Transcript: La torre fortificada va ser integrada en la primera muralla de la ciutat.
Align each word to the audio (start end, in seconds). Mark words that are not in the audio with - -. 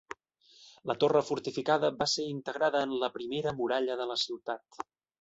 La 0.91 0.95
torre 1.03 1.21
fortificada 1.27 1.93
va 2.01 2.09
ser 2.15 2.27
integrada 2.31 2.85
en 2.89 2.99
la 3.05 3.13
primera 3.21 3.57
muralla 3.63 4.03
de 4.05 4.13
la 4.15 4.21
ciutat. 4.29 4.85